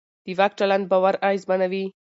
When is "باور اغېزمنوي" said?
0.91-1.85